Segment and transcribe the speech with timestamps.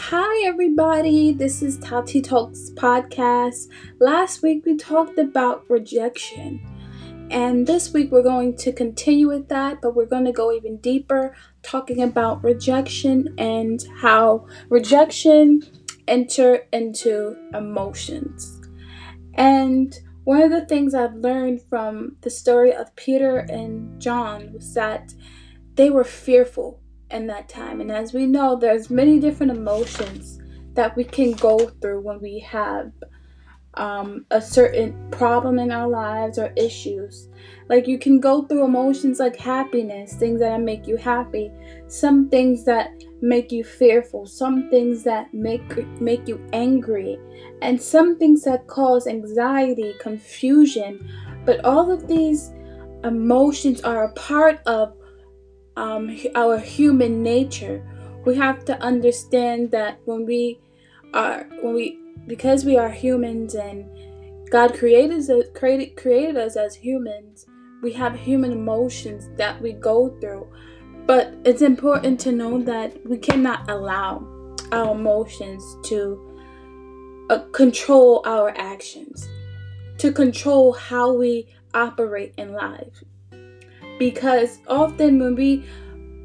[0.00, 1.32] Hi, everybody.
[1.32, 3.66] This is Tati Talks podcast.
[4.00, 6.60] Last week we talked about rejection,
[7.30, 10.78] and this week we're going to continue with that, but we're going to go even
[10.78, 15.62] deeper, talking about rejection and how rejection
[16.06, 18.62] enter into emotions.
[19.34, 24.72] And one of the things I've learned from the story of Peter and John was
[24.72, 25.12] that
[25.74, 26.80] they were fearful
[27.10, 27.80] in that time.
[27.80, 30.38] And as we know, there's many different emotions
[30.74, 32.92] that we can go through when we have
[33.74, 37.28] um, a certain problem in our lives or issues.
[37.68, 41.50] Like you can go through emotions like happiness, things that make you happy,
[41.86, 47.18] some things that make you fearful, some things that make make you angry,
[47.62, 51.08] and some things that cause anxiety, confusion.
[51.44, 52.52] But all of these
[53.04, 54.94] emotions are a part of
[55.78, 57.82] um, our human nature.
[58.26, 60.60] We have to understand that when we
[61.14, 63.86] are when we because we are humans and
[64.50, 67.46] God created us created created us as humans,
[67.80, 70.48] we have human emotions that we go through.
[71.06, 74.26] But it's important to know that we cannot allow
[74.72, 75.96] our emotions to
[77.30, 79.26] uh, control our actions,
[79.98, 83.04] to control how we operate in life
[83.98, 85.64] because often when we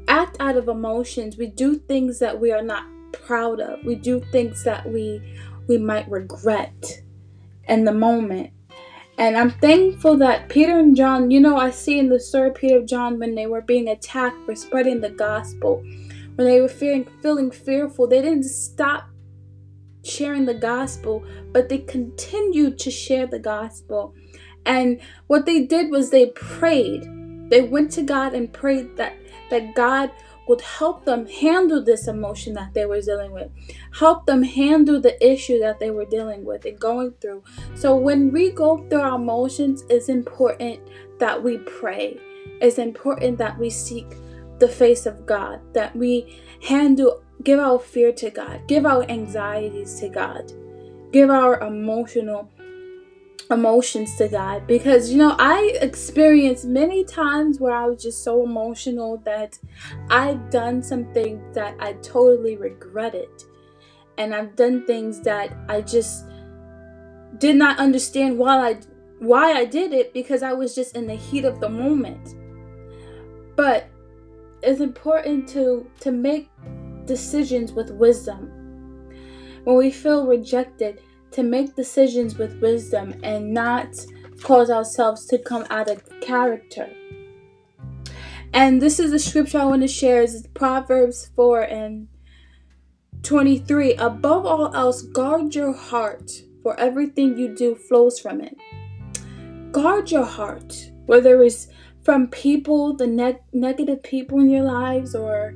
[0.08, 3.84] act out of emotions we do things that we are not proud of.
[3.84, 5.20] We do things that we
[5.66, 7.02] we might regret
[7.68, 8.50] in the moment.
[9.16, 12.56] And i'm thankful that peter and john you know i see in the story of
[12.56, 15.84] peter and john when they were being attacked for spreading the gospel
[16.34, 19.08] when they were feeling fearful they didn't stop
[20.04, 24.14] sharing the gospel but they continued to share the gospel.
[24.66, 27.04] And what they did was they prayed
[27.48, 29.16] they went to God and prayed that,
[29.50, 30.10] that God
[30.46, 33.50] would help them handle this emotion that they were dealing with,
[33.92, 37.42] help them handle the issue that they were dealing with and going through.
[37.74, 40.80] So, when we go through our emotions, it's important
[41.18, 42.18] that we pray.
[42.60, 44.06] It's important that we seek
[44.58, 49.98] the face of God, that we handle, give our fear to God, give our anxieties
[50.00, 50.52] to God,
[51.12, 52.50] give our emotional
[53.50, 54.66] emotions to God.
[54.66, 59.58] Because you know I experienced many times where I was just so emotional that
[60.10, 63.28] I've done something that I totally regretted.
[64.16, 66.24] And I've done things that I just
[67.38, 68.78] did not understand why I
[69.18, 72.34] why I did it because I was just in the heat of the moment.
[73.56, 73.88] But
[74.62, 76.50] it's important to to make
[77.06, 78.50] decisions with wisdom.
[79.64, 81.00] When we feel rejected
[81.34, 83.88] to make decisions with wisdom and not
[84.42, 86.88] cause ourselves to come out of character.
[88.52, 92.08] And this is the scripture I want to share is Proverbs 4 and
[93.24, 93.94] 23.
[93.94, 96.30] Above all else, guard your heart,
[96.62, 98.56] for everything you do flows from it.
[99.72, 101.66] Guard your heart, whether it's
[102.04, 105.54] from people, the ne- negative people in your lives, or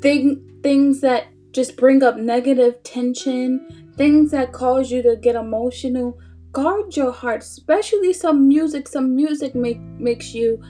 [0.00, 6.18] thing, things that just bring up negative tension, things that cause you to get emotional
[6.56, 8.88] guard your heart especially some music.
[8.88, 10.62] Some music make makes you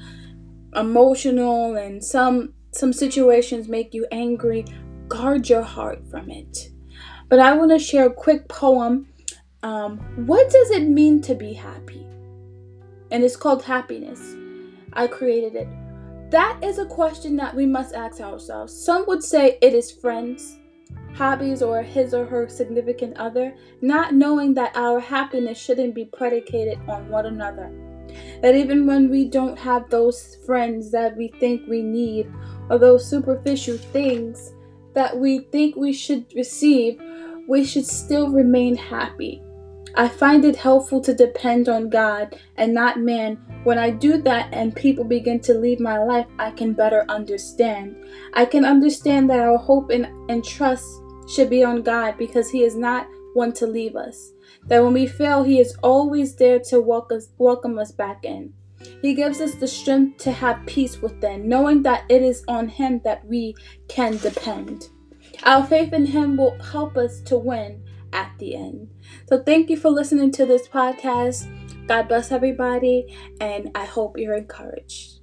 [0.75, 4.65] emotional and some some situations make you angry.
[5.07, 6.71] Guard your heart from it.
[7.29, 9.07] But i want to share a quick poem.
[9.63, 12.05] Um, what does it mean to be happy?
[13.13, 14.21] And it's called happiness.
[14.93, 15.69] I created it.
[16.31, 18.75] That is a question that we must ask ourselves.
[18.85, 20.57] Some would say it is friends
[21.17, 26.79] hobbies, or his or her significant other, not knowing that our happiness shouldn't be predicated
[26.89, 27.73] on one another.
[28.43, 32.33] That even when we don't have those friends that we think we need,
[32.71, 34.53] or those superficial things
[34.95, 37.01] that we think we should receive,
[37.49, 39.43] we should still remain happy.
[39.99, 43.37] I find it helpful to depend on God and not man.
[43.65, 47.97] When I do that and people begin to leave my life, I can better understand.
[48.35, 50.87] I can understand that our hope and, and trust
[51.29, 54.33] should be on God because He is not one to leave us.
[54.67, 58.53] That when we fail, He is always there to welcome us, welcome us back in.
[59.03, 63.01] He gives us the strength to have peace within, knowing that it is on Him
[63.05, 63.55] that we
[63.89, 64.89] can depend.
[65.43, 67.83] Our faith in Him will help us to win
[68.13, 68.89] at the end.
[69.29, 71.47] So, thank you for listening to this podcast.
[71.87, 75.16] God bless everybody, and I hope you're encouraged.